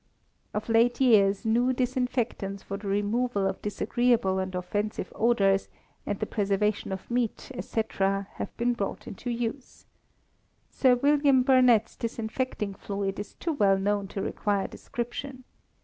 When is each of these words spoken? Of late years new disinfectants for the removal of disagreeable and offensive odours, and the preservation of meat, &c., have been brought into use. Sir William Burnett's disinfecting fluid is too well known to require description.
Of 0.55 0.67
late 0.67 0.99
years 0.99 1.45
new 1.45 1.73
disinfectants 1.73 2.63
for 2.63 2.75
the 2.75 2.87
removal 2.87 3.45
of 3.45 3.61
disagreeable 3.61 4.39
and 4.39 4.55
offensive 4.55 5.13
odours, 5.15 5.69
and 6.07 6.19
the 6.19 6.25
preservation 6.25 6.91
of 6.91 7.11
meat, 7.11 7.51
&c., 7.59 7.83
have 7.97 8.49
been 8.57 8.73
brought 8.73 9.05
into 9.05 9.29
use. 9.29 9.85
Sir 10.71 10.95
William 10.95 11.43
Burnett's 11.43 11.95
disinfecting 11.95 12.73
fluid 12.73 13.19
is 13.19 13.35
too 13.35 13.53
well 13.53 13.77
known 13.77 14.07
to 14.07 14.23
require 14.23 14.67
description. 14.67 15.43